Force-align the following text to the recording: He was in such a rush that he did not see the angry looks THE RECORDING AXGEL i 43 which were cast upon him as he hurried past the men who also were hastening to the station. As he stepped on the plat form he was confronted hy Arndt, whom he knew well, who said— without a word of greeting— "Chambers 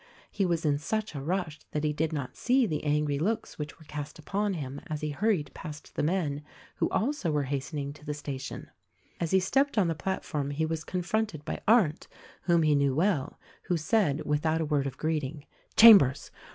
He 0.31 0.47
was 0.47 0.65
in 0.65 0.79
such 0.79 1.13
a 1.13 1.21
rush 1.21 1.59
that 1.73 1.83
he 1.83 1.93
did 1.93 2.11
not 2.11 2.35
see 2.35 2.65
the 2.65 2.83
angry 2.83 3.19
looks 3.19 3.53
THE 3.57 3.61
RECORDING 3.65 3.85
AXGEL 3.85 3.85
i 3.85 3.85
43 3.85 3.85
which 3.85 3.87
were 3.87 3.91
cast 4.07 4.17
upon 4.17 4.53
him 4.55 4.81
as 4.87 5.01
he 5.01 5.09
hurried 5.11 5.51
past 5.53 5.93
the 5.95 6.01
men 6.01 6.41
who 6.77 6.89
also 6.89 7.29
were 7.29 7.43
hastening 7.43 7.93
to 7.93 8.03
the 8.03 8.15
station. 8.15 8.71
As 9.19 9.29
he 9.29 9.39
stepped 9.39 9.77
on 9.77 9.89
the 9.89 9.93
plat 9.93 10.25
form 10.25 10.49
he 10.49 10.65
was 10.65 10.83
confronted 10.83 11.43
hy 11.45 11.59
Arndt, 11.67 12.07
whom 12.45 12.63
he 12.63 12.73
knew 12.73 12.95
well, 12.95 13.37
who 13.65 13.77
said— 13.77 14.23
without 14.25 14.59
a 14.59 14.65
word 14.65 14.87
of 14.87 14.97
greeting— 14.97 15.45
"Chambers 15.77 16.31